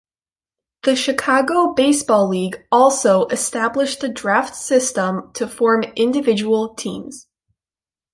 [0.81, 7.27] The Chicago Baseball League also established the draft system to form individual teams.